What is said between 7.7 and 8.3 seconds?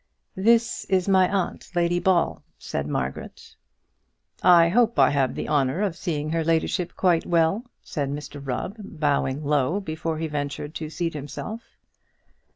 said